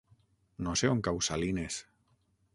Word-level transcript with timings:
No 0.67 0.73
sé 0.81 0.89
on 0.93 1.03
cau 1.09 1.21
Salines. 1.29 1.79